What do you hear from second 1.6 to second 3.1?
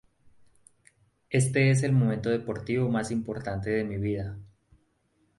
es el momento deportivo